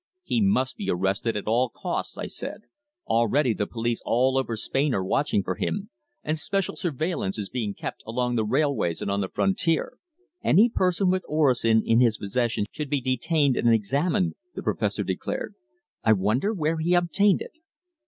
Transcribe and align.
"He 0.23 0.41
must 0.41 0.77
be 0.77 0.89
arrested 0.89 1.37
at 1.37 1.45
all 1.45 1.69
costs," 1.69 2.17
I 2.17 2.25
said. 2.25 2.61
"Already 3.05 3.53
the 3.53 3.67
police 3.67 4.01
all 4.03 4.35
over 4.35 4.57
Spain 4.57 4.95
are 4.95 5.03
watching 5.03 5.43
for 5.43 5.53
him, 5.53 5.91
and 6.23 6.39
special 6.39 6.75
surveillance 6.75 7.37
is 7.37 7.51
being 7.51 7.75
kept 7.75 8.01
along 8.07 8.31
all 8.31 8.35
the 8.37 8.45
railways 8.45 9.03
and 9.03 9.11
on 9.11 9.21
the 9.21 9.29
frontier." 9.29 9.99
"Any 10.43 10.69
person 10.69 11.11
with 11.11 11.21
orosin 11.29 11.83
in 11.85 11.99
his 11.99 12.17
possession 12.17 12.65
should 12.71 12.89
be 12.89 12.99
detained 12.99 13.55
and 13.55 13.71
examined," 13.71 14.33
the 14.55 14.63
Professor 14.63 15.03
declared. 15.03 15.53
"I 16.03 16.13
wonder 16.13 16.51
where 16.51 16.79
he 16.79 16.95
obtained 16.95 17.43
it?" 17.43 17.59